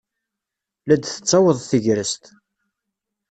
La 0.87 0.95
d-tettaweḍ 0.97 1.57
tegrest. 1.69 2.23